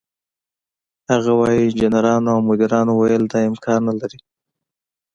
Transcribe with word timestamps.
هغه 1.11 1.31
وايي: 1.39 1.59
"انجنیرانو 1.67 2.29
او 2.33 2.39
مدیرانو 2.49 2.91
ویل 2.95 3.23
دا 3.31 3.39
امکان 3.49 3.79
نه 3.87 3.93
لري، 3.99 4.19